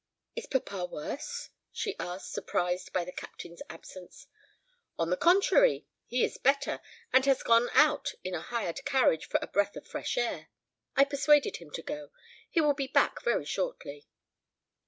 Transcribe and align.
"Is 0.35 0.47
papa 0.47 0.85
worse?" 0.85 1.51
she 1.71 1.95
asked, 1.99 2.31
surprised 2.33 2.91
by 2.91 3.05
the 3.05 3.11
Captain's 3.11 3.61
absence. 3.69 4.25
"On 4.97 5.11
the 5.11 5.15
contrary, 5.15 5.85
he 6.07 6.23
is 6.25 6.39
better, 6.39 6.81
and 7.13 7.23
has 7.27 7.43
gone 7.43 7.69
out 7.73 8.13
in 8.23 8.33
a 8.33 8.41
hired 8.41 8.83
carriage 8.83 9.27
for 9.27 9.37
a 9.43 9.47
breath 9.47 9.75
of 9.75 9.85
fresh 9.87 10.17
air. 10.17 10.47
I 10.95 11.03
persuaded 11.05 11.57
him 11.57 11.69
to 11.73 11.83
go. 11.83 12.09
He 12.49 12.59
will 12.61 12.73
be 12.73 12.87
back 12.87 13.21
very 13.21 13.45
shortly." 13.45 14.07